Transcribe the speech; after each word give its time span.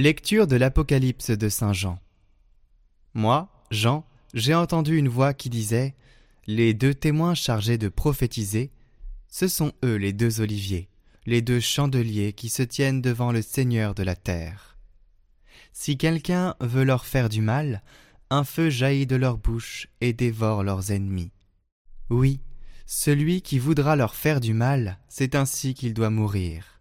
Lecture 0.00 0.46
de 0.46 0.54
l'Apocalypse 0.54 1.30
de 1.30 1.48
Saint 1.48 1.72
Jean. 1.72 1.98
Moi, 3.14 3.50
Jean, 3.72 4.06
j'ai 4.32 4.54
entendu 4.54 4.96
une 4.96 5.08
voix 5.08 5.34
qui 5.34 5.50
disait 5.50 5.96
Les 6.46 6.72
deux 6.72 6.94
témoins 6.94 7.34
chargés 7.34 7.78
de 7.78 7.88
prophétiser, 7.88 8.70
ce 9.26 9.48
sont 9.48 9.72
eux 9.84 9.96
les 9.96 10.12
deux 10.12 10.40
oliviers, 10.40 10.88
les 11.26 11.42
deux 11.42 11.58
chandeliers 11.58 12.32
qui 12.32 12.48
se 12.48 12.62
tiennent 12.62 13.02
devant 13.02 13.32
le 13.32 13.42
Seigneur 13.42 13.96
de 13.96 14.04
la 14.04 14.14
terre. 14.14 14.78
Si 15.72 15.98
quelqu'un 15.98 16.54
veut 16.60 16.84
leur 16.84 17.04
faire 17.04 17.28
du 17.28 17.40
mal, 17.40 17.82
un 18.30 18.44
feu 18.44 18.70
jaillit 18.70 19.08
de 19.08 19.16
leur 19.16 19.36
bouche 19.36 19.88
et 20.00 20.12
dévore 20.12 20.62
leurs 20.62 20.92
ennemis. 20.92 21.32
Oui, 22.08 22.40
celui 22.86 23.42
qui 23.42 23.58
voudra 23.58 23.96
leur 23.96 24.14
faire 24.14 24.38
du 24.38 24.54
mal, 24.54 25.00
c'est 25.08 25.34
ainsi 25.34 25.74
qu'il 25.74 25.92
doit 25.92 26.10
mourir. 26.10 26.77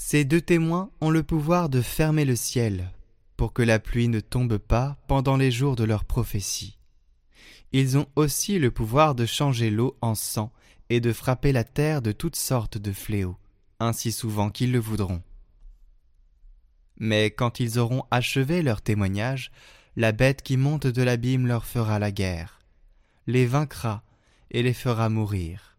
Ces 0.00 0.24
deux 0.24 0.40
témoins 0.40 0.90
ont 1.00 1.10
le 1.10 1.24
pouvoir 1.24 1.68
de 1.68 1.82
fermer 1.82 2.24
le 2.24 2.36
ciel 2.36 2.92
pour 3.36 3.52
que 3.52 3.62
la 3.62 3.80
pluie 3.80 4.06
ne 4.06 4.20
tombe 4.20 4.56
pas 4.56 4.96
pendant 5.08 5.36
les 5.36 5.50
jours 5.50 5.74
de 5.74 5.82
leur 5.82 6.04
prophétie. 6.04 6.78
Ils 7.72 7.98
ont 7.98 8.06
aussi 8.14 8.60
le 8.60 8.70
pouvoir 8.70 9.16
de 9.16 9.26
changer 9.26 9.70
l'eau 9.70 9.98
en 10.00 10.14
sang 10.14 10.52
et 10.88 11.00
de 11.00 11.12
frapper 11.12 11.50
la 11.50 11.64
terre 11.64 12.00
de 12.00 12.12
toutes 12.12 12.36
sortes 12.36 12.78
de 12.78 12.92
fléaux, 12.92 13.36
ainsi 13.80 14.12
souvent 14.12 14.50
qu'ils 14.50 14.70
le 14.70 14.78
voudront. 14.78 15.20
Mais 16.98 17.32
quand 17.32 17.58
ils 17.58 17.78
auront 17.80 18.04
achevé 18.12 18.62
leur 18.62 18.80
témoignage, 18.80 19.50
la 19.96 20.12
bête 20.12 20.42
qui 20.42 20.56
monte 20.56 20.86
de 20.86 21.02
l'abîme 21.02 21.48
leur 21.48 21.64
fera 21.66 21.98
la 21.98 22.12
guerre, 22.12 22.60
les 23.26 23.46
vaincra 23.46 24.04
et 24.52 24.62
les 24.62 24.74
fera 24.74 25.08
mourir. 25.08 25.76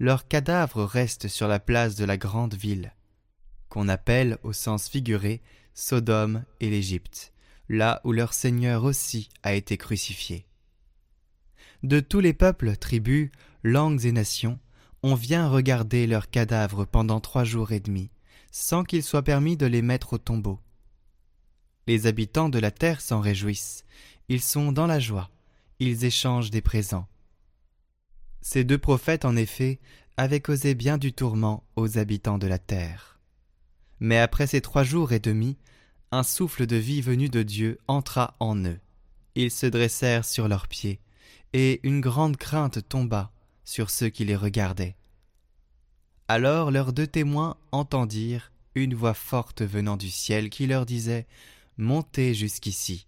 Leurs 0.00 0.28
cadavres 0.28 0.84
restent 0.84 1.28
sur 1.28 1.46
la 1.46 1.60
place 1.60 1.94
de 1.94 2.06
la 2.06 2.16
grande 2.16 2.54
ville, 2.54 2.94
qu'on 3.74 3.88
appelle 3.88 4.38
au 4.44 4.52
sens 4.52 4.88
figuré 4.88 5.42
Sodome 5.74 6.44
et 6.60 6.70
l'Égypte, 6.70 7.32
là 7.68 8.00
où 8.04 8.12
leur 8.12 8.32
Seigneur 8.32 8.84
aussi 8.84 9.30
a 9.42 9.54
été 9.54 9.76
crucifié. 9.76 10.46
De 11.82 11.98
tous 11.98 12.20
les 12.20 12.34
peuples, 12.34 12.76
tribus, 12.76 13.32
langues 13.64 14.04
et 14.04 14.12
nations, 14.12 14.60
on 15.02 15.16
vient 15.16 15.48
regarder 15.48 16.06
leurs 16.06 16.30
cadavres 16.30 16.84
pendant 16.84 17.18
trois 17.18 17.42
jours 17.42 17.72
et 17.72 17.80
demi, 17.80 18.12
sans 18.52 18.84
qu'il 18.84 19.02
soit 19.02 19.24
permis 19.24 19.56
de 19.56 19.66
les 19.66 19.82
mettre 19.82 20.12
au 20.12 20.18
tombeau. 20.18 20.60
Les 21.88 22.06
habitants 22.06 22.50
de 22.50 22.60
la 22.60 22.70
terre 22.70 23.00
s'en 23.00 23.18
réjouissent, 23.18 23.84
ils 24.28 24.40
sont 24.40 24.70
dans 24.70 24.86
la 24.86 25.00
joie, 25.00 25.30
ils 25.80 26.04
échangent 26.04 26.52
des 26.52 26.62
présents. 26.62 27.08
Ces 28.40 28.62
deux 28.62 28.78
prophètes, 28.78 29.24
en 29.24 29.34
effet, 29.34 29.80
avaient 30.16 30.38
causé 30.38 30.76
bien 30.76 30.96
du 30.96 31.12
tourment 31.12 31.64
aux 31.74 31.98
habitants 31.98 32.38
de 32.38 32.46
la 32.46 32.60
terre. 32.60 33.13
Mais 34.00 34.18
après 34.18 34.46
ces 34.46 34.60
trois 34.60 34.82
jours 34.82 35.12
et 35.12 35.20
demi, 35.20 35.56
un 36.10 36.22
souffle 36.22 36.66
de 36.66 36.76
vie 36.76 37.00
venu 37.00 37.28
de 37.28 37.42
Dieu 37.42 37.78
entra 37.88 38.36
en 38.40 38.56
eux. 38.64 38.78
Ils 39.34 39.50
se 39.50 39.66
dressèrent 39.66 40.24
sur 40.24 40.48
leurs 40.48 40.68
pieds, 40.68 41.00
et 41.52 41.80
une 41.82 42.00
grande 42.00 42.36
crainte 42.36 42.88
tomba 42.88 43.32
sur 43.64 43.90
ceux 43.90 44.08
qui 44.08 44.24
les 44.24 44.36
regardaient. 44.36 44.96
Alors 46.28 46.70
leurs 46.70 46.92
deux 46.92 47.06
témoins 47.06 47.56
entendirent 47.72 48.52
une 48.74 48.94
voix 48.94 49.14
forte 49.14 49.62
venant 49.62 49.96
du 49.96 50.10
ciel 50.10 50.50
qui 50.50 50.66
leur 50.66 50.86
disait 50.86 51.26
Montez 51.76 52.34
jusqu'ici. 52.34 53.06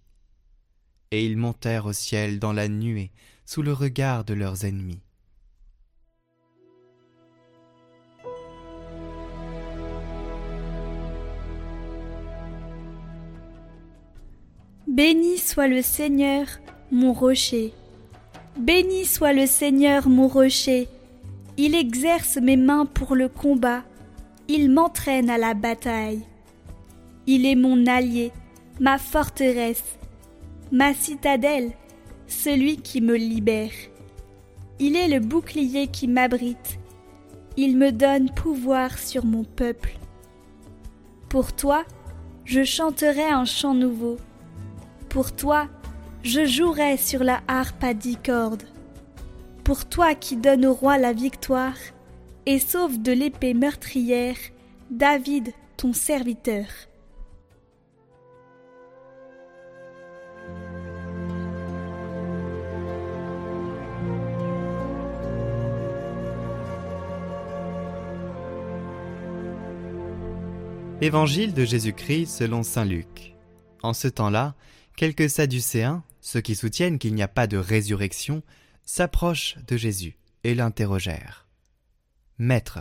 Et 1.12 1.24
ils 1.24 1.36
montèrent 1.36 1.86
au 1.86 1.92
ciel 1.92 2.38
dans 2.40 2.52
la 2.52 2.68
nuée, 2.68 3.12
sous 3.44 3.62
le 3.62 3.72
regard 3.72 4.24
de 4.24 4.34
leurs 4.34 4.64
ennemis. 4.64 5.00
Béni 14.96 15.36
soit 15.36 15.68
le 15.68 15.82
Seigneur, 15.82 16.46
mon 16.90 17.12
rocher. 17.12 17.74
Béni 18.58 19.04
soit 19.04 19.34
le 19.34 19.44
Seigneur, 19.44 20.08
mon 20.08 20.26
rocher. 20.26 20.88
Il 21.58 21.74
exerce 21.74 22.38
mes 22.38 22.56
mains 22.56 22.86
pour 22.86 23.14
le 23.14 23.28
combat. 23.28 23.82
Il 24.48 24.70
m'entraîne 24.70 25.28
à 25.28 25.36
la 25.36 25.52
bataille. 25.52 26.22
Il 27.26 27.44
est 27.44 27.56
mon 27.56 27.86
allié, 27.86 28.32
ma 28.80 28.96
forteresse, 28.96 29.98
ma 30.72 30.94
citadelle, 30.94 31.72
celui 32.26 32.78
qui 32.78 33.02
me 33.02 33.16
libère. 33.16 33.76
Il 34.78 34.96
est 34.96 35.08
le 35.08 35.20
bouclier 35.20 35.88
qui 35.88 36.08
m'abrite. 36.08 36.78
Il 37.58 37.76
me 37.76 37.92
donne 37.92 38.30
pouvoir 38.30 38.96
sur 38.96 39.26
mon 39.26 39.44
peuple. 39.44 39.98
Pour 41.28 41.52
toi, 41.52 41.84
je 42.46 42.64
chanterai 42.64 43.24
un 43.24 43.44
chant 43.44 43.74
nouveau. 43.74 44.16
Pour 45.16 45.34
toi, 45.34 45.66
je 46.22 46.44
jouerai 46.44 46.98
sur 46.98 47.24
la 47.24 47.40
harpe 47.48 47.82
à 47.82 47.94
dix 47.94 48.18
cordes. 48.18 48.64
Pour 49.64 49.88
toi 49.88 50.14
qui 50.14 50.36
donnes 50.36 50.66
au 50.66 50.74
roi 50.74 50.98
la 50.98 51.14
victoire 51.14 51.72
et 52.44 52.58
sauve 52.58 53.00
de 53.00 53.12
l'épée 53.12 53.54
meurtrière 53.54 54.36
David, 54.90 55.54
ton 55.78 55.94
serviteur. 55.94 56.66
Évangile 71.00 71.54
de 71.54 71.64
Jésus-Christ 71.64 72.26
selon 72.26 72.62
Saint 72.62 72.84
Luc. 72.84 73.34
En 73.82 73.94
ce 73.94 74.08
temps-là, 74.08 74.54
Quelques 74.96 75.28
Sadducéens, 75.28 76.02
ceux 76.22 76.40
qui 76.40 76.54
soutiennent 76.54 76.98
qu'il 76.98 77.14
n'y 77.14 77.22
a 77.22 77.28
pas 77.28 77.46
de 77.46 77.58
résurrection, 77.58 78.42
s'approchent 78.86 79.58
de 79.66 79.76
Jésus 79.76 80.16
et 80.42 80.54
l'interrogèrent. 80.54 81.46
Maître, 82.38 82.78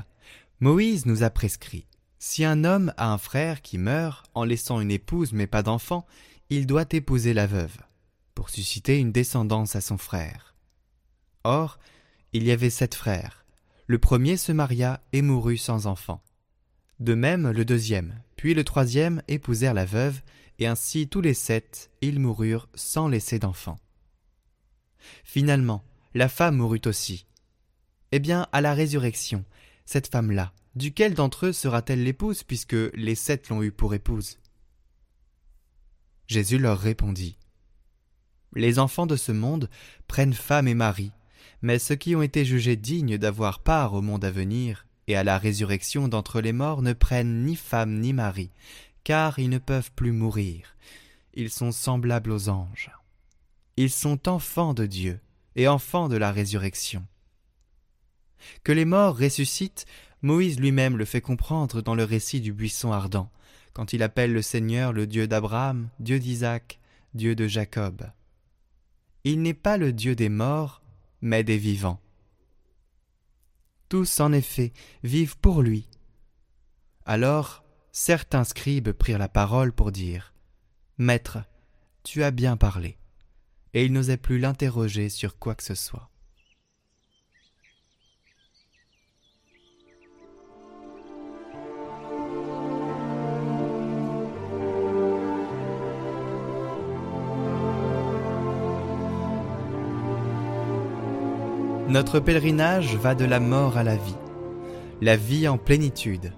Moïse 0.61 1.05
nous 1.05 1.23
a 1.23 1.29
prescrit, 1.29 1.85
si 2.17 2.45
un 2.45 2.63
homme 2.63 2.93
a 2.95 3.11
un 3.11 3.17
frère 3.17 3.61
qui 3.61 3.77
meurt 3.77 4.27
en 4.33 4.45
laissant 4.45 4.79
une 4.79 4.91
épouse 4.91 5.33
mais 5.33 5.45
pas 5.45 5.61
d'enfant, 5.61 6.05
il 6.49 6.67
doit 6.67 6.85
épouser 6.91 7.33
la 7.33 7.47
veuve, 7.47 7.77
pour 8.33 8.49
susciter 8.49 8.97
une 8.97 9.11
descendance 9.11 9.75
à 9.75 9.81
son 9.81 9.97
frère. 9.97 10.55
Or, 11.43 11.79
il 12.31 12.43
y 12.43 12.51
avait 12.51 12.69
sept 12.69 12.95
frères. 12.95 13.45
Le 13.87 13.99
premier 13.99 14.37
se 14.37 14.53
maria 14.53 15.01
et 15.11 15.21
mourut 15.21 15.57
sans 15.57 15.85
enfant. 15.85 16.23
De 17.01 17.13
même 17.13 17.51
le 17.51 17.65
deuxième, 17.65 18.21
puis 18.45 18.53
le 18.53 18.63
troisième 18.63 19.23
épousèrent 19.27 19.73
la 19.73 19.85
veuve, 19.85 20.21
et 20.59 20.67
ainsi 20.67 21.07
tous 21.07 21.19
les 21.19 21.33
sept, 21.33 21.89
ils 22.01 22.19
moururent 22.19 22.69
sans 22.75 23.07
laisser 23.07 23.39
d'enfants. 23.39 23.79
Finalement, 25.23 25.83
la 26.13 26.29
femme 26.29 26.57
mourut 26.57 26.81
aussi. 26.85 27.25
Eh 28.11 28.19
bien, 28.19 28.45
à 28.51 28.61
la 28.61 28.75
résurrection, 28.75 29.45
cette 29.87 30.11
femme-là, 30.11 30.53
duquel 30.75 31.15
d'entre 31.15 31.47
eux 31.47 31.53
sera-t-elle 31.53 32.03
l'épouse, 32.03 32.43
puisque 32.43 32.75
les 32.93 33.15
sept 33.15 33.49
l'ont 33.49 33.63
eue 33.63 33.71
pour 33.71 33.95
épouse? 33.95 34.37
Jésus 36.27 36.59
leur 36.59 36.77
répondit. 36.77 37.39
Les 38.53 38.77
enfants 38.77 39.07
de 39.07 39.15
ce 39.15 39.31
monde 39.31 39.71
prennent 40.05 40.35
femme 40.35 40.67
et 40.67 40.75
mari, 40.75 41.11
mais 41.63 41.79
ceux 41.79 41.95
qui 41.95 42.15
ont 42.15 42.21
été 42.21 42.45
jugés 42.45 42.75
dignes 42.75 43.17
d'avoir 43.17 43.63
part 43.63 43.95
au 43.95 44.03
monde 44.03 44.23
à 44.23 44.29
venir 44.29 44.85
et 45.07 45.15
à 45.15 45.23
la 45.23 45.37
résurrection 45.37 46.07
d'entre 46.07 46.41
les 46.41 46.53
morts 46.53 46.81
ne 46.81 46.93
prennent 46.93 47.43
ni 47.43 47.55
femme 47.55 47.99
ni 47.99 48.13
mari, 48.13 48.49
car 49.03 49.39
ils 49.39 49.49
ne 49.49 49.57
peuvent 49.57 49.91
plus 49.91 50.11
mourir. 50.11 50.75
Ils 51.33 51.49
sont 51.49 51.71
semblables 51.71 52.31
aux 52.31 52.49
anges. 52.49 52.91
Ils 53.77 53.91
sont 53.91 54.27
enfants 54.29 54.73
de 54.73 54.85
Dieu 54.85 55.19
et 55.55 55.67
enfants 55.67 56.09
de 56.09 56.17
la 56.17 56.31
résurrection. 56.31 57.05
Que 58.63 58.71
les 58.71 58.85
morts 58.85 59.17
ressuscitent, 59.17 59.85
Moïse 60.21 60.59
lui-même 60.59 60.97
le 60.97 61.05
fait 61.05 61.21
comprendre 61.21 61.81
dans 61.81 61.95
le 61.95 62.03
récit 62.03 62.41
du 62.41 62.53
buisson 62.53 62.91
ardent, 62.91 63.29
quand 63.73 63.93
il 63.93 64.01
appelle 64.01 64.33
le 64.33 64.41
Seigneur 64.41 64.93
le 64.93 65.07
Dieu 65.07 65.27
d'Abraham, 65.27 65.89
Dieu 65.99 66.19
d'Isaac, 66.19 66.79
Dieu 67.13 67.35
de 67.35 67.47
Jacob. 67.47 68.09
Il 69.23 69.41
n'est 69.41 69.53
pas 69.53 69.77
le 69.77 69.91
Dieu 69.91 70.15
des 70.15 70.29
morts, 70.29 70.81
mais 71.21 71.43
des 71.43 71.57
vivants. 71.57 71.99
Tous, 73.89 74.19
en 74.19 74.31
effet, 74.31 74.73
vivent 75.03 75.37
pour 75.37 75.61
lui. 75.61 75.87
Alors, 77.05 77.63
certains 77.91 78.43
scribes 78.43 78.91
prirent 78.91 79.19
la 79.19 79.29
parole 79.29 79.71
pour 79.71 79.91
dire 79.91 80.33
Maître, 80.97 81.39
tu 82.03 82.23
as 82.23 82.31
bien 82.31 82.57
parlé. 82.57 82.97
Et 83.73 83.85
ils 83.85 83.91
n'osaient 83.91 84.17
plus 84.17 84.39
l'interroger 84.39 85.09
sur 85.09 85.37
quoi 85.37 85.53
que 85.55 85.63
ce 85.63 85.75
soit. 85.75 86.09
Notre 101.87 102.19
pèlerinage 102.19 102.95
va 102.95 103.13
de 103.13 103.25
la 103.25 103.39
mort 103.39 103.77
à 103.77 103.83
la 103.83 103.95
vie, 103.95 104.15
la 105.01 105.15
vie 105.15 105.47
en 105.47 105.59
plénitude. 105.59 106.33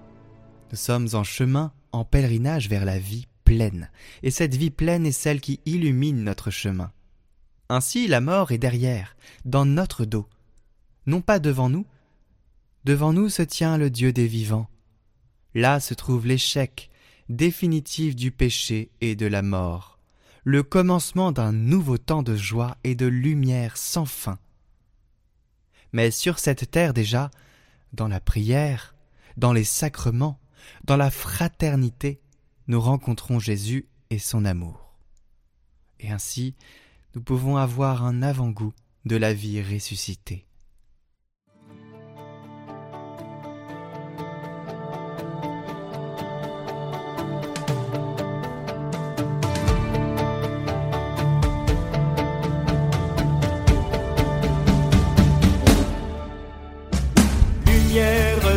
Nous 0.71 0.77
sommes 0.77 1.07
en 1.13 1.23
chemin 1.23 1.71
en 1.93 2.03
pèlerinage 2.03 2.67
vers 2.67 2.83
la 2.83 2.99
vie 2.99 3.27
pleine, 3.45 3.89
et 4.23 4.31
cette 4.31 4.55
vie 4.55 4.71
pleine 4.71 5.05
est 5.05 5.13
celle 5.13 5.39
qui 5.39 5.61
illumine 5.65 6.21
notre 6.21 6.51
chemin. 6.51 6.91
Ainsi 7.69 8.07
la 8.07 8.19
mort 8.19 8.51
est 8.51 8.57
derrière, 8.57 9.15
dans 9.45 9.65
notre 9.65 10.03
dos, 10.03 10.27
non 11.05 11.21
pas 11.21 11.39
devant 11.39 11.69
nous. 11.69 11.85
Devant 12.83 13.13
nous 13.13 13.29
se 13.29 13.41
tient 13.41 13.77
le 13.77 13.89
Dieu 13.89 14.11
des 14.11 14.27
vivants. 14.27 14.69
Là 15.55 15.79
se 15.79 15.93
trouve 15.93 16.27
l'échec 16.27 16.89
définitif 17.29 18.17
du 18.17 18.31
péché 18.31 18.91
et 18.99 19.15
de 19.15 19.25
la 19.25 19.43
mort, 19.43 19.97
le 20.43 20.61
commencement 20.61 21.31
d'un 21.31 21.53
nouveau 21.53 21.97
temps 21.97 22.23
de 22.23 22.35
joie 22.35 22.75
et 22.83 22.95
de 22.95 23.05
lumière 23.05 23.77
sans 23.77 24.05
fin. 24.05 24.39
Mais 25.93 26.11
sur 26.11 26.39
cette 26.39 26.69
terre 26.71 26.93
déjà, 26.93 27.31
dans 27.93 28.07
la 28.07 28.19
prière, 28.19 28.95
dans 29.37 29.53
les 29.53 29.63
sacrements, 29.63 30.39
dans 30.83 30.97
la 30.97 31.11
fraternité, 31.11 32.19
nous 32.67 32.81
rencontrons 32.81 33.39
Jésus 33.39 33.87
et 34.09 34.19
son 34.19 34.45
amour. 34.45 34.93
Et 35.99 36.11
ainsi, 36.11 36.55
nous 37.15 37.21
pouvons 37.21 37.57
avoir 37.57 38.03
un 38.03 38.21
avant-goût 38.21 38.73
de 39.05 39.15
la 39.15 39.33
vie 39.33 39.61
ressuscitée. 39.61 40.45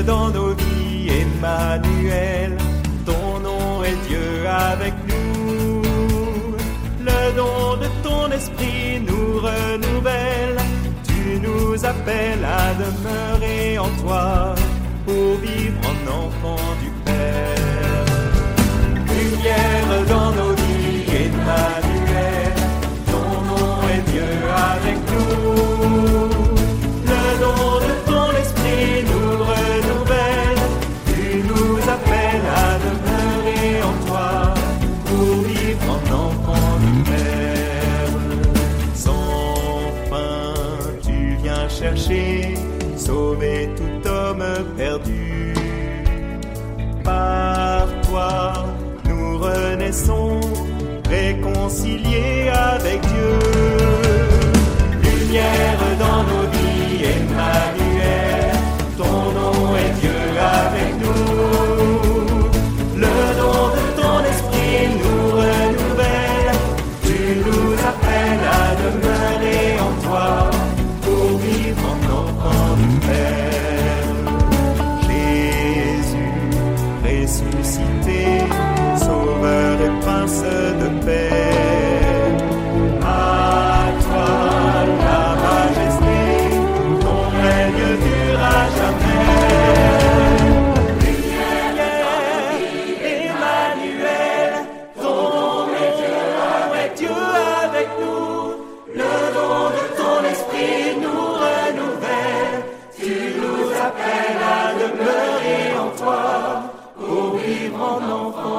Dans 0.04 0.30
nos 0.30 0.54
vies, 0.54 1.08
Emmanuel, 1.08 2.56
ton 3.04 3.38
nom 3.40 3.82
est 3.84 3.96
Dieu 4.08 4.46
avec 4.46 4.94
nous. 5.08 5.82
Le 7.00 7.36
don 7.36 7.76
de 7.76 7.88
ton 8.02 8.30
esprit 8.32 9.00
nous 9.00 9.40
renouvelle, 9.40 10.58
tu 11.04 11.40
nous 11.40 11.84
appelles 11.84 12.44
à 12.44 12.74
demeurer 12.74 13.78
en 13.78 13.88
toi 14.02 14.54
pour 15.06 15.36
vivre 15.36 15.80
en 15.90 16.24
enfant 16.24 16.62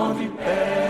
glory 0.01 0.27
bear. 0.29 0.80